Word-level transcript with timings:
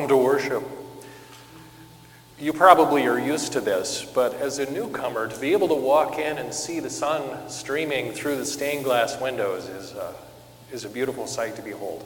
welcome 0.00 0.16
to 0.16 0.24
worship. 0.24 0.64
You 2.38 2.54
probably 2.54 3.06
are 3.06 3.18
used 3.18 3.52
to 3.52 3.60
this, 3.60 4.02
but 4.02 4.32
as 4.32 4.58
a 4.58 4.70
newcomer, 4.72 5.28
to 5.28 5.38
be 5.38 5.52
able 5.52 5.68
to 5.68 5.74
walk 5.74 6.18
in 6.18 6.38
and 6.38 6.54
see 6.54 6.80
the 6.80 6.88
sun 6.88 7.50
streaming 7.50 8.12
through 8.12 8.38
the 8.38 8.46
stained 8.46 8.84
glass 8.84 9.20
windows 9.20 9.68
is, 9.68 9.92
uh, 9.92 10.14
is 10.72 10.86
a 10.86 10.88
beautiful 10.88 11.26
sight 11.26 11.54
to 11.56 11.62
behold. 11.62 12.02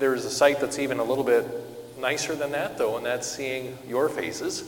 There's 0.00 0.24
a 0.24 0.30
sight 0.30 0.58
that's 0.58 0.80
even 0.80 0.98
a 0.98 1.04
little 1.04 1.22
bit 1.22 1.46
nicer 1.96 2.34
than 2.34 2.50
that, 2.50 2.76
though, 2.76 2.96
and 2.96 3.06
that's 3.06 3.30
seeing 3.30 3.78
your 3.86 4.08
faces, 4.08 4.64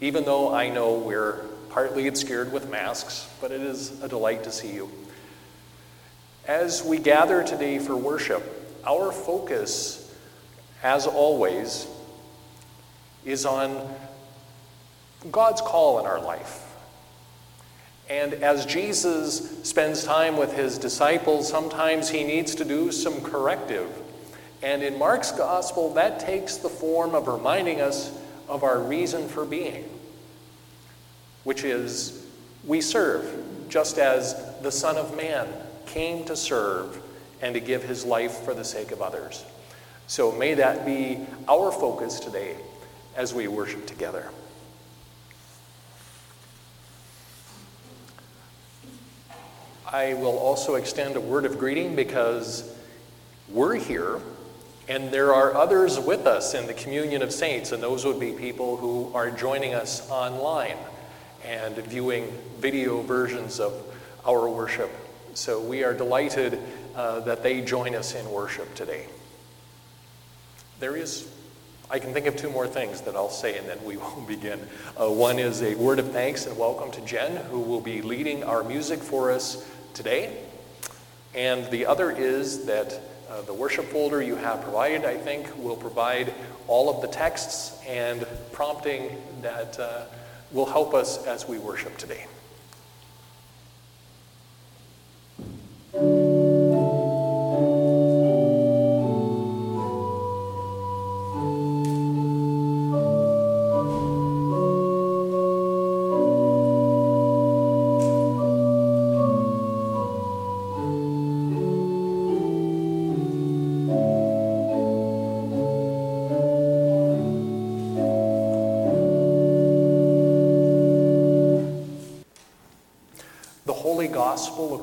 even 0.00 0.24
though 0.24 0.54
I 0.54 0.68
know 0.68 0.94
we're 0.94 1.40
partly 1.70 2.06
obscured 2.06 2.52
with 2.52 2.70
masks, 2.70 3.28
but 3.40 3.50
it 3.50 3.62
is 3.62 4.00
a 4.00 4.08
delight 4.08 4.44
to 4.44 4.52
see 4.52 4.72
you. 4.72 4.88
As 6.46 6.84
we 6.84 6.98
gather 6.98 7.42
today 7.42 7.80
for 7.80 7.96
worship, 7.96 8.60
our 8.86 9.12
focus, 9.12 10.03
as 10.84 11.06
always, 11.06 11.88
is 13.24 13.46
on 13.46 13.92
God's 15.32 15.62
call 15.62 15.98
in 15.98 16.06
our 16.06 16.20
life. 16.20 16.60
And 18.08 18.34
as 18.34 18.66
Jesus 18.66 19.62
spends 19.66 20.04
time 20.04 20.36
with 20.36 20.52
his 20.52 20.76
disciples, 20.76 21.48
sometimes 21.48 22.10
he 22.10 22.22
needs 22.22 22.54
to 22.56 22.64
do 22.66 22.92
some 22.92 23.22
corrective. 23.22 23.88
And 24.62 24.82
in 24.82 24.98
Mark's 24.98 25.32
gospel, 25.32 25.94
that 25.94 26.20
takes 26.20 26.58
the 26.58 26.68
form 26.68 27.14
of 27.14 27.28
reminding 27.28 27.80
us 27.80 28.12
of 28.46 28.62
our 28.62 28.78
reason 28.78 29.26
for 29.26 29.46
being, 29.46 29.88
which 31.44 31.64
is 31.64 32.26
we 32.62 32.82
serve, 32.82 33.42
just 33.70 33.98
as 33.98 34.34
the 34.60 34.70
Son 34.70 34.96
of 34.96 35.16
Man 35.16 35.48
came 35.86 36.26
to 36.26 36.36
serve 36.36 37.00
and 37.40 37.54
to 37.54 37.60
give 37.60 37.82
his 37.82 38.04
life 38.04 38.38
for 38.38 38.52
the 38.52 38.64
sake 38.64 38.90
of 38.90 39.00
others. 39.00 39.44
So 40.06 40.32
may 40.32 40.54
that 40.54 40.84
be 40.84 41.20
our 41.48 41.72
focus 41.72 42.20
today 42.20 42.56
as 43.16 43.32
we 43.32 43.48
worship 43.48 43.86
together. 43.86 44.28
I 49.90 50.14
will 50.14 50.38
also 50.38 50.74
extend 50.74 51.16
a 51.16 51.20
word 51.20 51.44
of 51.44 51.58
greeting 51.58 51.94
because 51.94 52.76
we're 53.48 53.76
here 53.76 54.20
and 54.88 55.10
there 55.10 55.32
are 55.32 55.54
others 55.54 55.98
with 55.98 56.26
us 56.26 56.52
in 56.52 56.66
the 56.66 56.74
communion 56.74 57.22
of 57.22 57.32
saints, 57.32 57.72
and 57.72 57.82
those 57.82 58.04
would 58.04 58.20
be 58.20 58.32
people 58.32 58.76
who 58.76 59.10
are 59.14 59.30
joining 59.30 59.72
us 59.72 60.10
online 60.10 60.76
and 61.42 61.74
viewing 61.76 62.30
video 62.58 63.00
versions 63.00 63.60
of 63.60 63.72
our 64.26 64.46
worship 64.48 64.90
so 65.34 65.60
we 65.60 65.82
are 65.82 65.92
delighted 65.92 66.60
uh, 66.94 67.20
that 67.20 67.42
they 67.42 67.60
join 67.60 67.94
us 67.94 68.14
in 68.14 68.30
worship 68.30 68.72
today. 68.74 69.06
There 70.84 70.98
is, 70.98 71.26
I 71.90 71.98
can 71.98 72.12
think 72.12 72.26
of 72.26 72.36
two 72.36 72.50
more 72.50 72.68
things 72.68 73.00
that 73.00 73.16
I'll 73.16 73.30
say 73.30 73.56
and 73.56 73.66
then 73.66 73.82
we 73.86 73.96
will 74.16 74.26
begin. 74.28 74.60
Uh, 75.00 75.08
one 75.08 75.38
is 75.38 75.62
a 75.62 75.74
word 75.76 75.98
of 75.98 76.12
thanks 76.12 76.44
and 76.44 76.58
welcome 76.58 76.90
to 76.90 77.00
Jen, 77.06 77.36
who 77.46 77.60
will 77.60 77.80
be 77.80 78.02
leading 78.02 78.44
our 78.44 78.62
music 78.62 78.98
for 78.98 79.30
us 79.30 79.66
today. 79.94 80.36
And 81.34 81.70
the 81.70 81.86
other 81.86 82.10
is 82.10 82.66
that 82.66 83.00
uh, 83.30 83.40
the 83.46 83.54
worship 83.54 83.86
folder 83.86 84.20
you 84.20 84.36
have 84.36 84.60
provided, 84.60 85.06
I 85.06 85.16
think, 85.16 85.56
will 85.56 85.74
provide 85.74 86.34
all 86.68 86.94
of 86.94 87.00
the 87.00 87.08
texts 87.08 87.80
and 87.88 88.26
prompting 88.52 89.16
that 89.40 89.80
uh, 89.80 90.02
will 90.52 90.66
help 90.66 90.92
us 90.92 91.26
as 91.26 91.48
we 91.48 91.56
worship 91.56 91.96
today. 91.96 92.26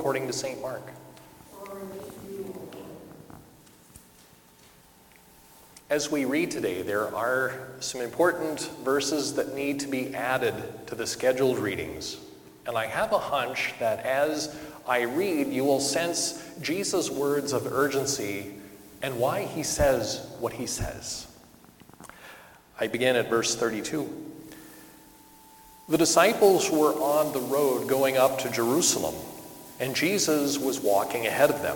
According 0.01 0.25
to 0.25 0.33
St. 0.33 0.59
Mark. 0.63 0.81
As 5.91 6.09
we 6.09 6.25
read 6.25 6.49
today, 6.49 6.81
there 6.81 7.15
are 7.15 7.67
some 7.81 8.01
important 8.01 8.61
verses 8.83 9.35
that 9.35 9.53
need 9.53 9.79
to 9.81 9.87
be 9.87 10.15
added 10.15 10.55
to 10.87 10.95
the 10.95 11.05
scheduled 11.05 11.59
readings. 11.59 12.17
And 12.65 12.75
I 12.75 12.87
have 12.87 13.13
a 13.13 13.19
hunch 13.19 13.75
that 13.79 14.03
as 14.03 14.57
I 14.87 15.01
read, 15.01 15.49
you 15.49 15.63
will 15.65 15.79
sense 15.79 16.43
Jesus' 16.63 17.11
words 17.11 17.53
of 17.53 17.67
urgency 17.71 18.55
and 19.03 19.19
why 19.19 19.43
he 19.43 19.61
says 19.61 20.27
what 20.39 20.53
he 20.53 20.65
says. 20.65 21.27
I 22.79 22.87
begin 22.87 23.15
at 23.15 23.29
verse 23.29 23.53
32. 23.55 24.31
The 25.89 25.97
disciples 25.99 26.71
were 26.71 26.93
on 26.93 27.33
the 27.33 27.41
road 27.41 27.87
going 27.87 28.17
up 28.17 28.39
to 28.39 28.49
Jerusalem 28.49 29.13
and 29.81 29.95
Jesus 29.95 30.59
was 30.59 30.79
walking 30.79 31.25
ahead 31.25 31.49
of 31.49 31.63
them. 31.63 31.75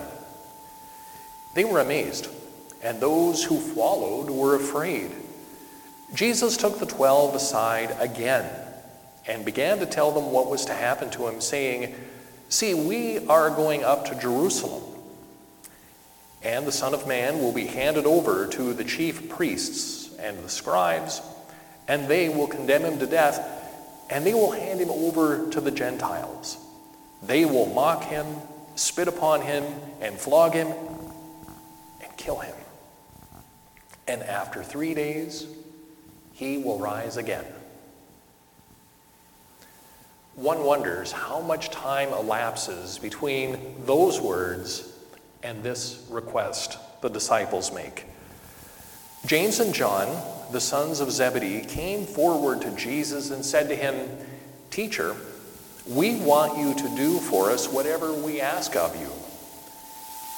They 1.54 1.64
were 1.64 1.80
amazed, 1.80 2.28
and 2.80 3.00
those 3.00 3.42
who 3.42 3.58
followed 3.58 4.30
were 4.30 4.54
afraid. 4.54 5.10
Jesus 6.14 6.56
took 6.56 6.78
the 6.78 6.86
twelve 6.86 7.34
aside 7.34 7.96
again 7.98 8.48
and 9.26 9.44
began 9.44 9.80
to 9.80 9.86
tell 9.86 10.12
them 10.12 10.30
what 10.30 10.48
was 10.48 10.66
to 10.66 10.72
happen 10.72 11.10
to 11.10 11.26
him, 11.26 11.40
saying, 11.40 11.96
See, 12.48 12.74
we 12.74 13.26
are 13.26 13.50
going 13.50 13.82
up 13.82 14.04
to 14.04 14.14
Jerusalem, 14.14 14.84
and 16.44 16.64
the 16.64 16.70
Son 16.70 16.94
of 16.94 17.08
Man 17.08 17.40
will 17.40 17.52
be 17.52 17.66
handed 17.66 18.06
over 18.06 18.46
to 18.46 18.72
the 18.72 18.84
chief 18.84 19.28
priests 19.28 20.16
and 20.20 20.38
the 20.44 20.48
scribes, 20.48 21.20
and 21.88 22.06
they 22.06 22.28
will 22.28 22.46
condemn 22.46 22.82
him 22.84 23.00
to 23.00 23.06
death, 23.06 23.44
and 24.08 24.24
they 24.24 24.32
will 24.32 24.52
hand 24.52 24.78
him 24.80 24.90
over 24.90 25.50
to 25.50 25.60
the 25.60 25.72
Gentiles 25.72 26.58
they 27.22 27.44
will 27.44 27.66
mock 27.66 28.04
him, 28.04 28.26
spit 28.74 29.08
upon 29.08 29.42
him, 29.42 29.64
and 30.00 30.16
flog 30.18 30.52
him, 30.52 30.68
and 32.02 32.16
kill 32.16 32.38
him. 32.38 32.54
And 34.08 34.22
after 34.22 34.62
three 34.62 34.94
days, 34.94 35.46
he 36.32 36.58
will 36.58 36.78
rise 36.78 37.16
again. 37.16 37.44
One 40.34 40.64
wonders 40.64 41.12
how 41.12 41.40
much 41.40 41.70
time 41.70 42.10
elapses 42.10 42.98
between 42.98 43.74
those 43.86 44.20
words 44.20 44.92
and 45.42 45.62
this 45.62 46.06
request 46.10 46.78
the 47.00 47.08
disciples 47.08 47.72
make. 47.72 48.04
James 49.24 49.60
and 49.60 49.74
John, 49.74 50.22
the 50.52 50.60
sons 50.60 51.00
of 51.00 51.10
Zebedee, 51.10 51.62
came 51.62 52.04
forward 52.04 52.60
to 52.62 52.70
Jesus 52.76 53.30
and 53.30 53.44
said 53.44 53.68
to 53.70 53.74
him, 53.74 54.08
Teacher, 54.70 55.16
we 55.88 56.16
want 56.16 56.58
you 56.58 56.74
to 56.74 56.96
do 56.96 57.18
for 57.18 57.50
us 57.50 57.68
whatever 57.68 58.12
we 58.12 58.40
ask 58.40 58.74
of 58.76 58.98
you. 59.00 59.10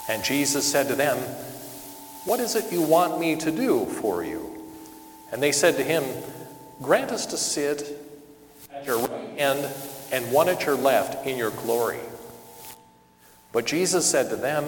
And 0.08 0.22
Jesus 0.24 0.70
said 0.70 0.88
to 0.88 0.94
them, 0.94 1.16
What 2.24 2.40
is 2.40 2.54
it 2.54 2.72
you 2.72 2.82
want 2.82 3.18
me 3.20 3.36
to 3.36 3.50
do 3.50 3.86
for 3.86 4.24
you? 4.24 4.66
And 5.32 5.42
they 5.42 5.52
said 5.52 5.76
to 5.76 5.84
him, 5.84 6.04
Grant 6.82 7.10
us 7.10 7.26
to 7.26 7.36
sit 7.36 7.98
at 8.72 8.86
your 8.86 8.98
right 8.98 9.38
hand 9.38 9.68
and 10.12 10.30
one 10.32 10.48
at 10.48 10.64
your 10.64 10.76
left 10.76 11.26
in 11.26 11.36
your 11.36 11.50
glory. 11.50 12.00
But 13.52 13.66
Jesus 13.66 14.08
said 14.08 14.30
to 14.30 14.36
them, 14.36 14.64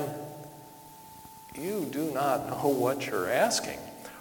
You 1.54 1.88
do 1.90 2.10
not 2.12 2.48
know 2.48 2.68
what 2.68 3.06
you're 3.06 3.30
asking. 3.30 3.78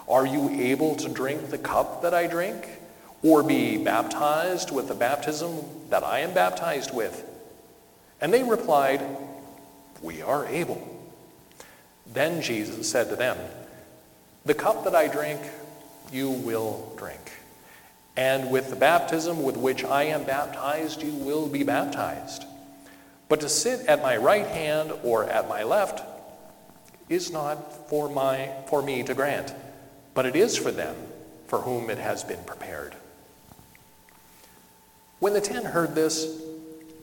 Are 0.08 0.26
you 0.26 0.50
able 0.50 0.96
to 0.98 1.10
drink 1.10 1.50
the 1.50 1.58
cup 1.58 2.02
that 2.02 2.14
I 2.14 2.28
drink? 2.28 2.79
Or 3.24 3.44
be 3.44 3.78
baptized 3.78 4.72
with 4.72 4.88
the 4.88 4.94
baptism 4.94 5.60
that 5.90 6.04
I 6.04 6.20
am 6.20 6.34
baptized 6.34 6.94
with? 6.94 7.26
And 8.22 8.34
they 8.34 8.44
replied, 8.44 9.02
We 10.02 10.22
are 10.22 10.46
able. 10.46 10.86
Then 12.12 12.42
Jesus 12.42 12.90
said 12.90 13.10
to 13.10 13.16
them, 13.16 13.38
The 14.46 14.54
cup 14.54 14.84
that 14.84 14.96
I 14.96 15.08
drink, 15.08 15.42
you 16.12 16.30
will 16.32 16.94
drink. 16.98 17.32
And 18.18 18.52
with 18.52 18.70
the 18.70 18.76
baptism 18.76 19.44
with 19.44 19.56
which 19.56 19.84
I 19.84 20.04
am 20.04 20.24
baptized, 20.24 21.04
you 21.04 21.14
will 21.14 21.48
be 21.48 21.64
baptized. 21.64 22.46
But 23.30 23.42
to 23.42 23.50
sit 23.50 23.86
at 23.86 24.02
my 24.02 24.18
right 24.18 24.48
hand 24.48 24.92
or 25.04 25.24
at 25.26 25.48
my 25.48 25.64
left 25.64 26.04
is 27.08 27.32
not 27.32 27.90
for, 27.90 28.10
my, 28.10 28.52
for 28.68 28.82
me 28.82 29.04
to 29.04 29.14
grant, 29.14 29.54
but 30.14 30.26
it 30.26 30.36
is 30.36 30.58
for 30.58 30.72
them 30.72 30.96
for 31.48 31.60
whom 31.60 31.90
it 31.90 31.98
has 31.98 32.24
been 32.24 32.44
prepared. 32.46 32.96
When 35.20 35.34
the 35.34 35.42
ten 35.42 35.66
heard 35.66 35.96
this, 35.96 36.42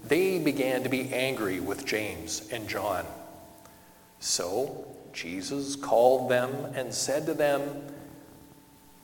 they 0.04 0.38
began 0.38 0.82
to 0.84 0.88
be 0.88 1.12
angry 1.12 1.60
with 1.60 1.84
James 1.84 2.48
and 2.50 2.66
John. 2.66 3.04
So 4.20 4.86
Jesus 5.12 5.76
called 5.76 6.30
them 6.30 6.50
and 6.74 6.94
said 6.94 7.26
to 7.26 7.34
them, 7.34 7.62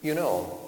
You 0.01 0.15
know, 0.15 0.61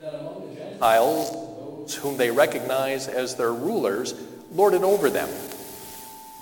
that 0.00 0.14
among 0.14 0.48
the 0.48 0.60
Gentiles, 0.60 1.30
those 1.30 1.94
whom 1.94 2.16
they 2.16 2.30
recognize 2.30 3.06
as 3.06 3.34
their 3.34 3.52
rulers 3.52 4.14
lord 4.52 4.72
it 4.72 4.82
over 4.82 5.10
them, 5.10 5.28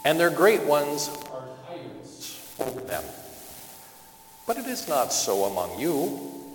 and 0.05 0.20
their 0.20 0.31
great 0.31 0.62
ones 0.62 1.08
are 1.32 1.49
tyrants 1.67 2.55
over 2.61 2.81
them. 2.82 3.02
But 4.46 4.58
it 4.58 4.67
is 4.67 4.87
not 4.87 5.12
so 5.12 5.46
among 5.46 5.81
you, 5.81 6.55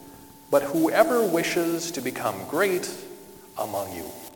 but 0.49 0.63
whoever 0.63 1.25
wishes 1.25 1.91
to 1.91 2.01
become 2.01 2.35
great 2.47 2.89
among 3.57 3.93
you 3.93 4.05
must 4.05 4.09
be 4.11 4.21
your 4.21 4.30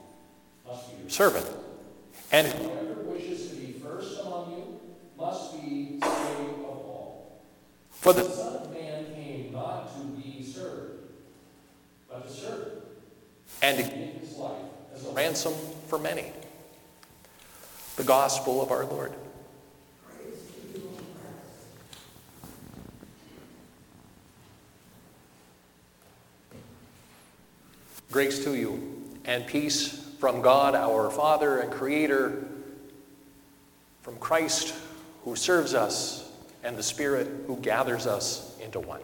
servant. 1.08 1.46
And 2.32 2.48
whoever 2.48 3.02
wishes 3.04 3.50
to 3.50 3.56
be 3.56 3.74
first 3.74 4.20
among 4.22 4.52
you 4.52 4.80
must 5.18 5.54
be 5.54 6.00
slave 6.00 6.50
of 6.50 6.66
all. 6.66 7.42
For 7.92 8.14
the 8.14 8.24
Son 8.24 8.56
of 8.56 8.74
Man 8.74 9.06
came 9.14 9.52
not 9.54 9.94
to 9.96 10.06
be 10.08 10.44
served, 10.44 11.10
but 12.10 12.28
to 12.28 12.34
serve, 12.34 12.72
and 13.62 13.78
to 13.78 13.84
give 13.84 14.22
his 14.22 14.36
life 14.38 14.56
as 14.94 15.06
a 15.06 15.10
ransom 15.12 15.54
for 15.88 16.00
many. 16.00 16.32
The 17.96 18.04
gospel 18.04 18.62
of 18.62 18.72
our 18.72 18.86
Lord. 18.86 19.14
Grace 28.12 28.44
to 28.46 28.56
you 28.56 29.04
and 29.26 29.46
peace 29.46 30.05
from 30.20 30.42
God 30.42 30.76
our 30.76 31.10
Father 31.10 31.60
and 31.60 31.72
Creator, 31.72 32.46
from 34.02 34.18
Christ 34.18 34.74
who 35.24 35.36
serves 35.36 35.74
us, 35.74 36.32
and 36.64 36.78
the 36.78 36.84
Spirit 36.84 37.28
who 37.48 37.58
gathers 37.58 38.08
us 38.08 38.58
into 38.60 38.80
one. 38.80 39.02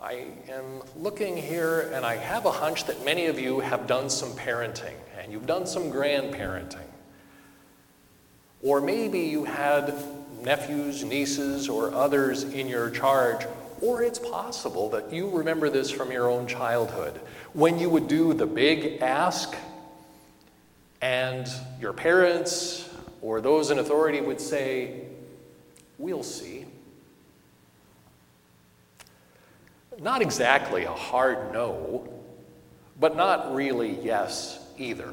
I 0.00 0.26
am 0.48 0.82
looking 0.96 1.36
here, 1.36 1.90
and 1.92 2.06
I 2.06 2.16
have 2.16 2.46
a 2.46 2.52
hunch 2.52 2.84
that 2.84 3.04
many 3.04 3.26
of 3.26 3.38
you 3.38 3.60
have 3.60 3.86
done 3.86 4.08
some 4.08 4.30
parenting, 4.30 4.94
and 5.18 5.32
you've 5.32 5.46
done 5.46 5.66
some 5.66 5.90
grandparenting. 5.90 6.86
Or 8.62 8.80
maybe 8.80 9.20
you 9.20 9.44
had 9.44 9.94
nephews, 10.42 11.04
nieces, 11.04 11.68
or 11.68 11.92
others 11.94 12.44
in 12.44 12.68
your 12.68 12.90
charge. 12.90 13.46
Or 13.80 14.02
it's 14.02 14.18
possible 14.18 14.90
that 14.90 15.12
you 15.12 15.30
remember 15.30 15.70
this 15.70 15.90
from 15.90 16.10
your 16.10 16.28
own 16.28 16.46
childhood 16.46 17.20
when 17.52 17.78
you 17.78 17.88
would 17.88 18.08
do 18.08 18.34
the 18.34 18.46
big 18.46 19.00
ask, 19.02 19.54
and 21.00 21.48
your 21.80 21.92
parents 21.92 22.88
or 23.22 23.40
those 23.40 23.70
in 23.70 23.78
authority 23.78 24.20
would 24.20 24.40
say, 24.40 25.02
We'll 25.98 26.22
see. 26.22 26.64
Not 30.00 30.22
exactly 30.22 30.84
a 30.84 30.92
hard 30.92 31.52
no, 31.52 32.08
but 33.00 33.16
not 33.16 33.52
really 33.52 33.98
yes 34.00 34.60
either. 34.78 35.12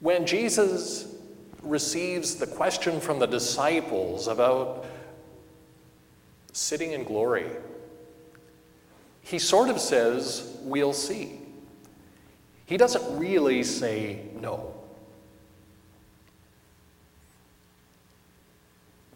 When 0.00 0.26
Jesus 0.26 1.14
receives 1.62 2.36
the 2.36 2.46
question 2.46 3.00
from 3.00 3.18
the 3.18 3.26
disciples 3.26 4.28
about 4.28 4.86
sitting 6.52 6.92
in 6.92 7.04
glory, 7.04 7.46
he 9.22 9.38
sort 9.38 9.68
of 9.68 9.80
says, 9.80 10.56
We'll 10.62 10.92
see. 10.92 11.38
He 12.66 12.76
doesn't 12.76 13.18
really 13.18 13.62
say 13.64 14.20
no. 14.40 14.74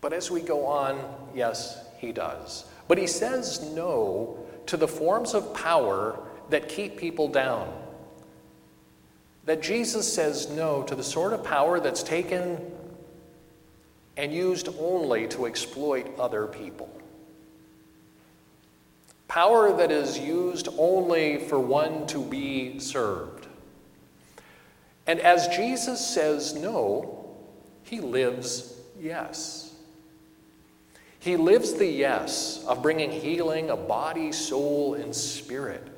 But 0.00 0.12
as 0.12 0.30
we 0.30 0.40
go 0.40 0.66
on, 0.66 1.00
yes, 1.34 1.78
he 1.98 2.12
does. 2.12 2.64
But 2.88 2.98
he 2.98 3.06
says 3.06 3.62
no 3.74 4.38
to 4.66 4.76
the 4.76 4.88
forms 4.88 5.34
of 5.34 5.54
power 5.54 6.18
that 6.50 6.68
keep 6.68 6.96
people 6.96 7.28
down 7.28 7.72
that 9.46 9.62
Jesus 9.62 10.10
says 10.10 10.48
no 10.50 10.82
to 10.84 10.94
the 10.94 11.02
sort 11.02 11.32
of 11.32 11.44
power 11.44 11.80
that's 11.80 12.02
taken 12.02 12.58
and 14.16 14.32
used 14.32 14.68
only 14.78 15.26
to 15.28 15.46
exploit 15.46 16.06
other 16.18 16.46
people. 16.46 16.88
Power 19.28 19.76
that 19.76 19.90
is 19.90 20.18
used 20.18 20.68
only 20.78 21.38
for 21.38 21.58
one 21.58 22.06
to 22.06 22.22
be 22.22 22.78
served. 22.78 23.46
And 25.06 25.20
as 25.20 25.48
Jesus 25.48 26.04
says 26.04 26.54
no, 26.54 27.36
he 27.82 28.00
lives 28.00 28.78
yes. 28.98 29.74
He 31.18 31.36
lives 31.36 31.74
the 31.74 31.86
yes 31.86 32.64
of 32.66 32.82
bringing 32.82 33.10
healing 33.10 33.70
of 33.70 33.88
body, 33.88 34.30
soul, 34.30 34.94
and 34.94 35.14
spirit 35.14 35.93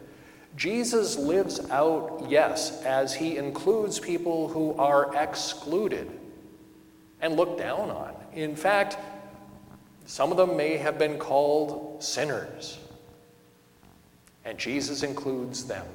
Jesus 0.57 1.17
lives 1.19 1.61
out, 1.71 2.25
yes, 2.29 2.83
as 2.83 3.15
he 3.15 3.37
includes 3.37 4.01
people 4.01 4.49
who 4.49 4.75
are 4.75 5.15
excluded 5.15 6.11
and 7.21 7.37
looked 7.37 7.59
down 7.59 7.91
on. 7.91 8.15
In 8.33 8.57
fact, 8.57 8.97
some 10.07 10.31
of 10.31 10.39
them 10.39 10.57
may 10.57 10.79
have 10.79 10.99
been 10.99 11.19
called 11.19 12.03
sinners. 12.03 12.79
And 14.45 14.57
Jesus 14.57 15.03
includes 15.03 15.65
them. 15.65 15.87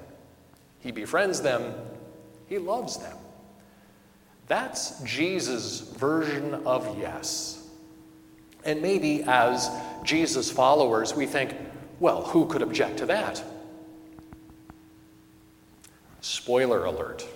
He 0.80 0.92
befriends 0.92 1.42
them, 1.42 1.74
he 2.48 2.58
loves 2.58 2.98
them. 2.98 3.18
That's 4.48 5.02
Jesus' 5.04 5.80
version 5.80 6.54
of 6.66 7.00
yes. 7.00 7.66
And 8.66 8.82
maybe 8.82 9.24
as 9.24 9.72
Jesus' 10.04 10.52
followers, 10.52 11.16
we 11.16 11.26
think, 11.26 11.56
well, 12.00 12.24
who 12.24 12.46
could 12.46 12.62
object 12.62 12.98
to 12.98 13.06
that? 13.08 13.44
Spoiler 16.22 16.86
alert. 16.86 17.28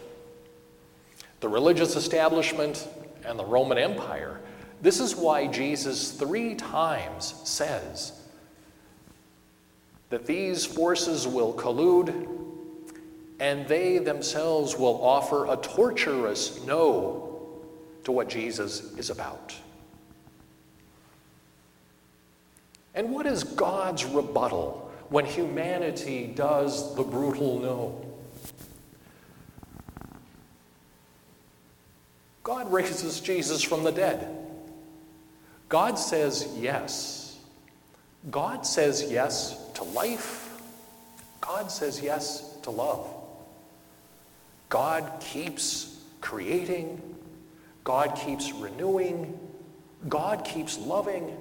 The 1.41 1.49
religious 1.49 1.95
establishment 1.95 2.87
and 3.25 3.37
the 3.37 3.45
Roman 3.45 3.77
Empire. 3.77 4.39
This 4.81 4.99
is 4.99 5.15
why 5.15 5.47
Jesus 5.47 6.11
three 6.11 6.55
times 6.55 7.33
says 7.43 8.21
that 10.09 10.25
these 10.25 10.65
forces 10.65 11.27
will 11.27 11.53
collude 11.53 12.29
and 13.39 13.67
they 13.67 13.97
themselves 13.97 14.77
will 14.77 15.03
offer 15.03 15.51
a 15.51 15.57
torturous 15.57 16.63
no 16.65 17.61
to 18.03 18.11
what 18.11 18.29
Jesus 18.29 18.93
is 18.97 19.09
about. 19.09 19.53
And 22.93 23.11
what 23.11 23.25
is 23.25 23.43
God's 23.43 24.05
rebuttal 24.05 24.89
when 25.09 25.25
humanity 25.25 26.31
does 26.33 26.95
the 26.95 27.03
brutal 27.03 27.59
no? 27.59 28.04
God 32.45 32.71
raises 32.71 33.19
Jesus 33.21 33.63
from 33.63 33.83
the 33.83 33.91
dead. 33.91 34.27
God 35.67 35.97
says 35.97 36.47
yes. 36.55 37.39
God 38.29 38.67
says 38.67 39.11
yes 39.11 39.57
to 39.73 39.83
life. 39.83 40.61
God 41.41 41.71
says 41.71 41.99
yes 42.03 42.55
to 42.61 42.69
love. 42.69 43.07
God 44.69 45.11
keeps 45.21 45.99
creating. 46.21 47.01
God 47.83 48.15
keeps 48.15 48.51
renewing. 48.51 49.39
God 50.07 50.45
keeps 50.45 50.77
loving. 50.77 51.35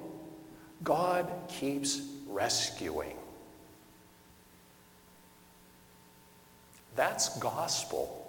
God 0.82 1.30
keeps 1.48 2.00
rescuing. 2.26 3.18
That's 6.96 7.38
gospel. 7.40 8.26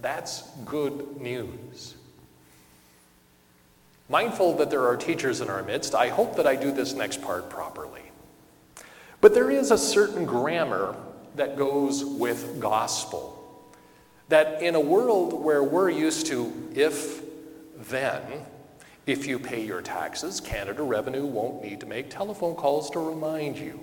That's 0.00 0.48
good 0.64 1.20
news. 1.20 1.96
Mindful 4.08 4.56
that 4.58 4.70
there 4.70 4.86
are 4.86 4.96
teachers 4.96 5.40
in 5.40 5.50
our 5.50 5.62
midst, 5.62 5.94
I 5.94 6.08
hope 6.08 6.36
that 6.36 6.46
I 6.46 6.54
do 6.54 6.70
this 6.70 6.92
next 6.94 7.22
part 7.22 7.50
properly. 7.50 8.02
But 9.20 9.34
there 9.34 9.50
is 9.50 9.70
a 9.70 9.78
certain 9.78 10.24
grammar 10.24 10.94
that 11.34 11.56
goes 11.56 12.04
with 12.04 12.60
gospel. 12.60 13.32
That 14.28 14.62
in 14.62 14.74
a 14.74 14.80
world 14.80 15.32
where 15.32 15.62
we're 15.62 15.90
used 15.90 16.26
to 16.26 16.70
if, 16.74 17.22
then, 17.88 18.22
if 19.06 19.26
you 19.26 19.38
pay 19.38 19.64
your 19.64 19.82
taxes, 19.82 20.40
Canada 20.40 20.82
Revenue 20.82 21.26
won't 21.26 21.62
need 21.62 21.80
to 21.80 21.86
make 21.86 22.10
telephone 22.10 22.54
calls 22.54 22.90
to 22.90 22.98
remind 22.98 23.58
you. 23.58 23.80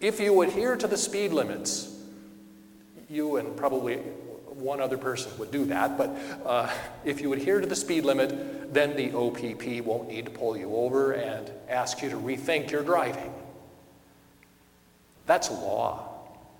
If 0.00 0.20
you 0.20 0.42
adhere 0.42 0.76
to 0.76 0.86
the 0.86 0.96
speed 0.96 1.32
limits, 1.32 1.96
you 3.08 3.36
and 3.36 3.56
probably 3.56 4.00
one 4.58 4.80
other 4.80 4.98
person 4.98 5.30
would 5.38 5.50
do 5.50 5.64
that, 5.66 5.98
but 5.98 6.10
uh, 6.44 6.72
if 7.04 7.20
you 7.20 7.32
adhere 7.32 7.60
to 7.60 7.66
the 7.66 7.76
speed 7.76 8.04
limit, 8.04 8.72
then 8.72 8.96
the 8.96 9.12
OPP 9.12 9.84
won't 9.84 10.08
need 10.08 10.24
to 10.24 10.30
pull 10.30 10.56
you 10.56 10.74
over 10.74 11.12
and 11.12 11.50
ask 11.68 12.02
you 12.02 12.10
to 12.10 12.16
rethink 12.16 12.70
your 12.70 12.82
driving. 12.82 13.32
That's 15.26 15.50
law, 15.50 16.08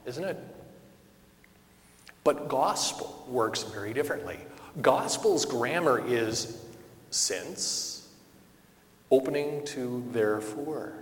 isn't 0.05 0.25
it? 0.25 0.39
But 2.25 2.49
gospel 2.49 3.25
works 3.29 3.63
very 3.63 3.93
differently. 3.93 4.39
Gospel's 4.83 5.45
grammar 5.45 6.05
is 6.07 6.61
since, 7.11 8.09
opening 9.11 9.65
to 9.67 10.05
therefore. 10.13 10.93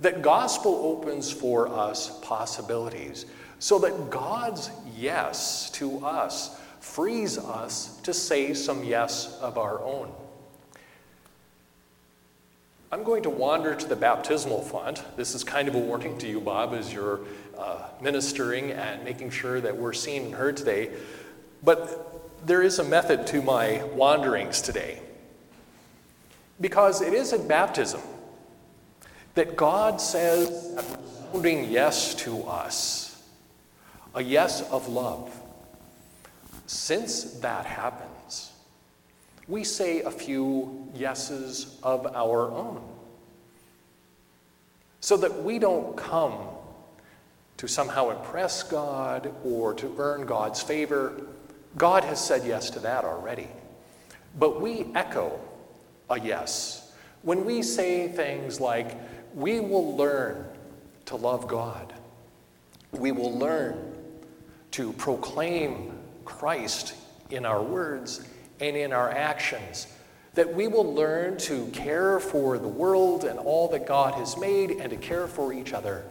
That 0.00 0.22
gospel 0.22 0.74
opens 0.76 1.30
for 1.30 1.68
us 1.68 2.18
possibilities 2.20 3.26
so 3.60 3.78
that 3.78 4.10
God's 4.10 4.70
yes 4.96 5.70
to 5.74 6.04
us 6.04 6.58
frees 6.80 7.38
us 7.38 7.96
to 8.02 8.12
say 8.12 8.52
some 8.54 8.82
yes 8.82 9.38
of 9.40 9.56
our 9.56 9.80
own. 9.80 10.10
I'm 12.90 13.04
going 13.04 13.22
to 13.22 13.30
wander 13.30 13.76
to 13.76 13.86
the 13.86 13.94
baptismal 13.94 14.62
font. 14.62 15.04
This 15.16 15.36
is 15.36 15.44
kind 15.44 15.68
of 15.68 15.76
a 15.76 15.78
warning 15.78 16.18
to 16.18 16.26
you, 16.26 16.40
Bob, 16.40 16.74
as 16.74 16.92
you're 16.92 17.20
uh, 17.56 17.84
ministering 18.00 18.72
and 18.72 19.04
making 19.04 19.30
sure 19.30 19.60
that 19.60 19.76
we're 19.76 19.92
seen 19.92 20.24
and 20.24 20.34
heard 20.34 20.56
today. 20.56 20.90
But 21.62 22.46
there 22.46 22.62
is 22.62 22.80
a 22.80 22.84
method 22.84 23.28
to 23.28 23.42
my 23.42 23.84
wanderings 23.94 24.60
today. 24.60 25.00
Because 26.60 27.00
it 27.00 27.12
is 27.12 27.32
at 27.32 27.46
baptism 27.46 28.00
that 29.34 29.56
God 29.56 30.00
says 30.00 30.74
a 30.76 30.82
resounding 31.32 31.70
yes 31.70 32.14
to 32.16 32.42
us, 32.44 33.09
a 34.14 34.22
yes 34.22 34.62
of 34.70 34.88
love. 34.88 35.32
Since 36.66 37.24
that 37.40 37.66
happens, 37.66 38.52
we 39.48 39.64
say 39.64 40.02
a 40.02 40.10
few 40.10 40.88
yeses 40.94 41.78
of 41.82 42.06
our 42.14 42.50
own 42.50 42.82
so 45.00 45.16
that 45.16 45.42
we 45.42 45.58
don't 45.58 45.96
come 45.96 46.36
to 47.56 47.66
somehow 47.66 48.10
impress 48.10 48.62
God 48.62 49.34
or 49.44 49.74
to 49.74 49.94
earn 49.98 50.26
God's 50.26 50.62
favor. 50.62 51.20
God 51.76 52.04
has 52.04 52.24
said 52.24 52.44
yes 52.44 52.70
to 52.70 52.80
that 52.80 53.04
already. 53.04 53.48
But 54.38 54.60
we 54.60 54.86
echo 54.94 55.40
a 56.08 56.20
yes 56.20 56.90
when 57.22 57.44
we 57.44 57.62
say 57.62 58.08
things 58.08 58.60
like, 58.60 58.96
we 59.34 59.60
will 59.60 59.96
learn 59.96 60.46
to 61.06 61.16
love 61.16 61.46
God, 61.46 61.92
we 62.92 63.12
will 63.12 63.36
learn 63.36 63.89
to 64.72 64.92
proclaim 64.94 65.98
Christ 66.24 66.94
in 67.30 67.44
our 67.46 67.62
words 67.62 68.26
and 68.60 68.76
in 68.76 68.92
our 68.92 69.10
actions. 69.10 69.86
That 70.34 70.54
we 70.54 70.68
will 70.68 70.94
learn 70.94 71.38
to 71.38 71.66
care 71.68 72.20
for 72.20 72.58
the 72.58 72.68
world 72.68 73.24
and 73.24 73.38
all 73.38 73.68
that 73.68 73.86
God 73.86 74.14
has 74.14 74.36
made 74.36 74.70
and 74.70 74.90
to 74.90 74.96
care 74.96 75.26
for 75.26 75.52
each 75.52 75.72
other. 75.72 76.04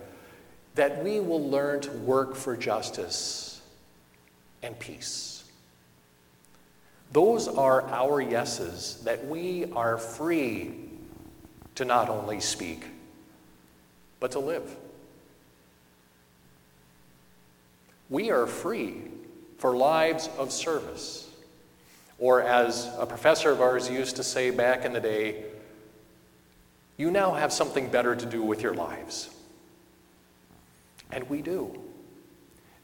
That 0.76 1.04
we 1.04 1.20
will 1.20 1.50
learn 1.50 1.82
to 1.82 1.92
work 1.92 2.36
for 2.36 2.58
justice 2.58 3.62
and 4.62 4.78
peace. 4.78 5.44
Those 7.12 7.48
are 7.48 7.84
our 7.90 8.22
yeses 8.22 9.02
that 9.04 9.26
we 9.26 9.66
are 9.74 9.98
free 9.98 10.76
to 11.76 11.86
not 11.86 12.10
only 12.10 12.40
speak, 12.40 12.86
but 14.20 14.32
to 14.32 14.40
live. 14.40 14.76
We 18.10 18.32
are 18.32 18.48
free 18.48 19.04
for 19.58 19.76
lives 19.76 20.30
of 20.38 20.52
service. 20.52 21.30
Or, 22.18 22.42
as 22.42 22.90
a 22.98 23.06
professor 23.06 23.52
of 23.52 23.62
ours 23.62 23.90
used 23.90 24.18
to 24.18 24.24
say 24.24 24.52
back 24.52 24.84
in 24.84 24.94
the 24.94 25.00
day, 25.00 25.46
you 26.98 27.12
now 27.12 27.34
have 27.34 27.54
something 27.54 27.90
better 27.90 28.16
to 28.16 28.26
do 28.26 28.44
with 28.44 28.62
your 28.62 28.74
lives. 28.74 29.30
And 31.12 31.30
we 31.30 31.42
do. 31.42 31.80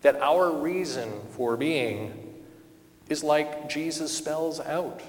That 0.04 0.16
our 0.22 0.52
reason 0.52 1.12
for 1.32 1.58
being 1.58 2.44
is 3.10 3.24
like 3.24 3.68
Jesus 3.68 4.16
spells 4.16 4.60
out 4.60 5.02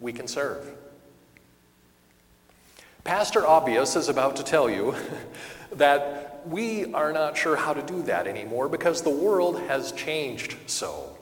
we 0.00 0.12
can 0.12 0.28
serve. 0.28 0.70
Pastor 3.04 3.46
Obvious 3.46 3.96
is 3.96 4.08
about 4.08 4.36
to 4.36 4.42
tell 4.42 4.68
you 4.68 4.94
that 5.72 6.46
we 6.46 6.92
are 6.92 7.12
not 7.12 7.36
sure 7.36 7.56
how 7.56 7.74
to 7.74 7.82
do 7.82 8.02
that 8.02 8.26
anymore 8.26 8.68
because 8.68 9.02
the 9.02 9.10
world 9.10 9.60
has 9.62 9.92
changed 9.92 10.56
so. 10.66 11.16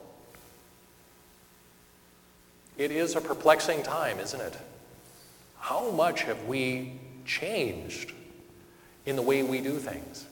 It 2.77 2.91
is 2.91 3.15
a 3.15 3.21
perplexing 3.21 3.83
time, 3.83 4.19
isn't 4.19 4.41
it? 4.41 4.57
How 5.59 5.89
much 5.91 6.23
have 6.23 6.43
we 6.45 6.93
changed 7.25 8.11
in 9.05 9.15
the 9.15 9.21
way 9.21 9.43
we 9.43 9.61
do 9.61 9.77
things? 9.77 10.25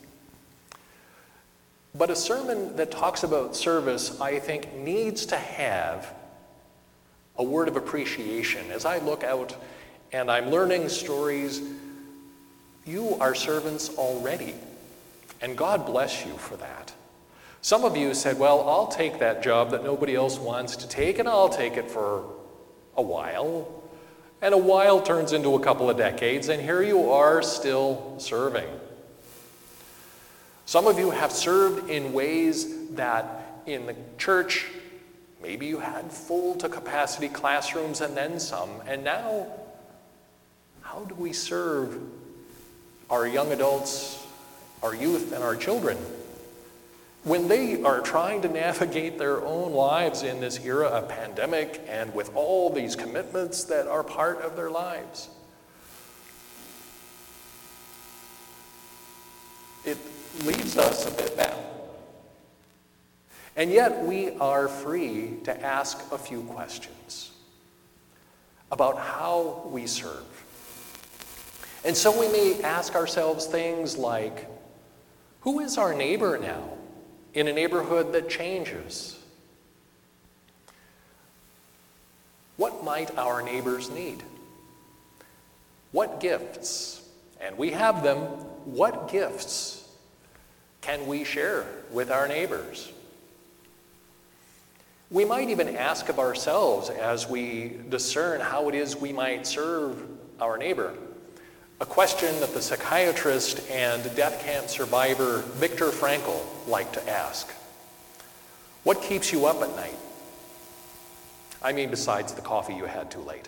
But 1.95 2.09
a 2.09 2.15
sermon 2.15 2.75
that 2.75 2.91
talks 2.91 3.23
about 3.23 3.55
service, 3.55 4.19
I 4.19 4.39
think, 4.39 4.73
needs 4.75 5.27
to 5.27 5.37
have 5.37 6.13
a 7.37 7.43
word 7.43 7.67
of 7.67 7.77
appreciation. 7.77 8.71
As 8.71 8.85
I 8.85 8.97
look 8.99 9.23
out 9.23 9.55
and 10.11 10.29
I'm 10.29 10.49
learning 10.49 10.89
stories, 10.89 11.61
you 12.85 13.15
are 13.19 13.35
servants 13.35 13.89
already. 13.97 14.55
And 15.41 15.57
God 15.57 15.85
bless 15.85 16.25
you 16.25 16.33
for 16.33 16.55
that. 16.57 16.93
Some 17.61 17.85
of 17.85 17.95
you 17.95 18.13
said, 18.13 18.39
Well, 18.39 18.67
I'll 18.67 18.87
take 18.87 19.19
that 19.19 19.43
job 19.43 19.71
that 19.71 19.83
nobody 19.83 20.15
else 20.15 20.37
wants 20.37 20.75
to 20.77 20.87
take, 20.87 21.19
and 21.19 21.27
I'll 21.27 21.49
take 21.49 21.77
it 21.77 21.89
for 21.89 22.25
a 22.95 23.01
while. 23.01 23.83
And 24.41 24.53
a 24.53 24.57
while 24.57 25.01
turns 25.01 25.31
into 25.31 25.55
a 25.55 25.59
couple 25.59 25.89
of 25.89 25.97
decades, 25.97 26.49
and 26.49 26.61
here 26.61 26.81
you 26.81 27.11
are 27.11 27.41
still 27.41 28.15
serving. 28.19 28.67
Some 30.65 30.87
of 30.87 30.99
you 30.99 31.11
have 31.11 31.31
served 31.31 31.89
in 31.89 32.13
ways 32.13 32.89
that 32.91 33.61
in 33.65 33.85
the 33.85 33.95
church, 34.17 34.65
maybe 35.41 35.65
you 35.65 35.79
had 35.79 36.11
full 36.11 36.55
to 36.55 36.67
capacity 36.67 37.29
classrooms 37.29 38.01
and 38.01 38.15
then 38.15 38.39
some, 38.39 38.69
and 38.85 39.03
now, 39.03 39.47
how 40.81 41.05
do 41.05 41.15
we 41.15 41.31
serve 41.31 41.97
our 43.13 43.27
young 43.27 43.51
adults 43.51 44.25
our 44.81 44.95
youth 44.95 45.31
and 45.31 45.43
our 45.43 45.55
children 45.55 45.95
when 47.23 47.47
they 47.47 47.81
are 47.83 48.01
trying 48.01 48.41
to 48.41 48.49
navigate 48.49 49.19
their 49.19 49.41
own 49.45 49.71
lives 49.71 50.23
in 50.23 50.41
this 50.41 50.59
era 50.65 50.87
of 50.87 51.07
pandemic 51.07 51.81
and 51.87 52.11
with 52.13 52.35
all 52.35 52.71
these 52.71 52.95
commitments 52.95 53.65
that 53.65 53.87
are 53.87 54.03
part 54.03 54.41
of 54.41 54.57
their 54.57 54.71
lives. 54.71 55.29
It 59.85 59.97
leaves 60.43 60.75
us 60.77 61.07
a 61.07 61.11
bit 61.15 61.37
baffled. 61.37 61.63
And 63.55 63.71
yet, 63.71 64.03
we 64.03 64.31
are 64.31 64.67
free 64.67 65.35
to 65.43 65.63
ask 65.63 65.97
a 66.11 66.17
few 66.17 66.41
questions 66.41 67.31
about 68.71 68.97
how 68.97 69.69
we 69.71 69.85
serve. 69.85 70.42
And 71.85 71.97
so 71.97 72.17
we 72.17 72.29
may 72.29 72.61
ask 72.63 72.95
ourselves 72.95 73.45
things 73.45 73.97
like 73.97 74.47
who 75.41 75.59
is 75.59 75.77
our 75.77 75.93
neighbor 75.93 76.37
now 76.37 76.69
in 77.33 77.47
a 77.47 77.53
neighborhood 77.53 78.13
that 78.13 78.29
changes? 78.29 79.19
What 82.55 82.83
might 82.83 83.17
our 83.17 83.41
neighbors 83.41 83.89
need? 83.89 84.23
What 85.91 86.21
gifts, 86.21 87.01
and 87.41 87.57
we 87.57 87.71
have 87.71 88.03
them, 88.03 88.19
what 88.65 89.11
gifts 89.11 89.85
can 90.81 91.05
we 91.07 91.25
share 91.25 91.65
with 91.91 92.09
our 92.09 92.27
neighbors? 92.27 92.91
We 95.11 95.25
might 95.25 95.49
even 95.49 95.75
ask 95.75 96.07
of 96.07 96.19
ourselves 96.19 96.89
as 96.89 97.27
we 97.27 97.79
discern 97.89 98.39
how 98.39 98.69
it 98.69 98.75
is 98.75 98.95
we 98.95 99.11
might 99.11 99.45
serve 99.45 100.01
our 100.39 100.57
neighbor 100.57 100.95
a 101.79 101.85
question 101.85 102.39
that 102.39 102.53
the 102.53 102.61
psychiatrist 102.61 103.67
and 103.69 104.03
death 104.15 104.43
camp 104.43 104.69
survivor 104.69 105.39
Viktor 105.55 105.89
Frankl 105.89 106.43
liked 106.67 106.93
to 106.93 107.09
ask 107.09 107.49
What 108.83 109.01
keeps 109.01 109.31
you 109.31 109.45
up 109.45 109.61
at 109.61 109.75
night? 109.75 109.97
I 111.61 111.71
mean, 111.71 111.89
besides 111.89 112.33
the 112.33 112.41
coffee 112.41 112.73
you 112.73 112.85
had 112.85 113.09
too 113.09 113.21
late. 113.21 113.47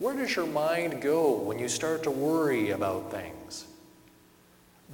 Where 0.00 0.16
does 0.16 0.34
your 0.34 0.46
mind 0.46 1.02
go 1.02 1.32
when 1.36 1.58
you 1.58 1.68
start 1.68 2.02
to 2.04 2.10
worry 2.10 2.70
about 2.70 3.10
things? 3.10 3.66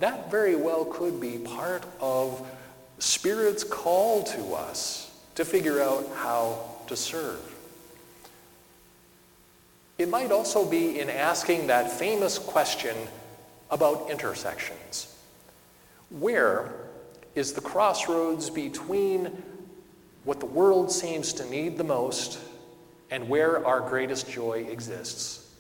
That 0.01 0.31
very 0.31 0.57
well 0.57 0.85
could 0.85 1.21
be 1.21 1.39
part 1.39 1.85
of 2.01 2.47
Spirit's 2.99 3.65
call 3.65 4.25
to 4.25 4.55
us 4.55 5.17
to 5.37 5.45
figure 5.45 5.81
out 5.81 6.09
how 6.17 6.59
to 6.89 6.97
serve. 6.97 7.56
It 9.99 10.09
might 10.11 10.31
also 10.31 10.69
be 10.69 11.01
in 11.01 11.09
asking 11.09 11.69
that 11.69 11.91
famous 11.91 12.39
question 12.39 12.97
about 13.71 14.11
intersections. 14.11 15.15
Where 16.11 16.73
is 17.35 17.55
the 17.55 17.63
crossroads 17.63 18.51
between 18.51 19.43
what 20.25 20.41
the 20.41 20.47
world 20.47 20.93
seems 20.93 21.33
to 21.35 21.49
need 21.51 21.79
the 21.79 21.85
most 21.85 22.39
and 23.11 23.29
where 23.29 23.67
our 23.67 23.81
greatest 23.81 24.31
joy 24.31 24.67
exists? 24.71 25.51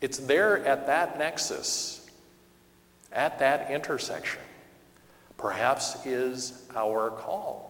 It's 0.00 0.18
there 0.18 0.64
at 0.66 0.86
that 0.86 1.18
nexus, 1.18 2.06
at 3.12 3.38
that 3.38 3.70
intersection, 3.70 4.40
perhaps 5.38 6.04
is 6.04 6.66
our 6.74 7.10
call. 7.10 7.68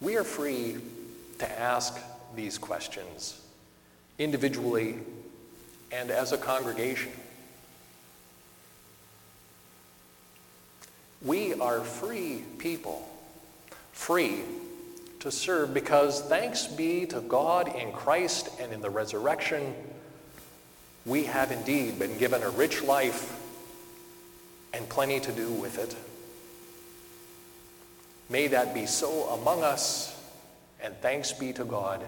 We 0.00 0.16
are 0.16 0.24
free 0.24 0.76
to 1.38 1.60
ask 1.60 1.98
these 2.34 2.58
questions 2.58 3.40
individually 4.18 4.98
and 5.92 6.10
as 6.10 6.32
a 6.32 6.38
congregation. 6.38 7.12
We 11.22 11.54
are 11.54 11.80
free 11.80 12.42
people, 12.58 13.08
free 13.92 14.42
to 15.20 15.30
serve 15.30 15.72
because 15.72 16.20
thanks 16.22 16.66
be 16.66 17.06
to 17.06 17.20
God 17.20 17.74
in 17.74 17.92
Christ 17.92 18.50
and 18.60 18.72
in 18.72 18.82
the 18.82 18.90
resurrection, 18.90 19.74
we 21.06 21.24
have 21.24 21.50
indeed 21.50 21.98
been 21.98 22.18
given 22.18 22.42
a 22.42 22.50
rich 22.50 22.82
life 22.82 23.40
and 24.74 24.86
plenty 24.88 25.20
to 25.20 25.32
do 25.32 25.50
with 25.50 25.78
it. 25.78 25.96
May 28.28 28.48
that 28.48 28.74
be 28.74 28.86
so 28.86 29.28
among 29.28 29.62
us, 29.62 30.13
and 30.84 30.94
thanks 31.00 31.32
be 31.32 31.52
to 31.54 31.64
God 31.64 32.06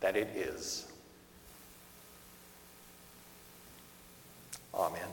that 0.00 0.16
it 0.16 0.28
is. 0.34 0.86
Amen. 4.74 5.08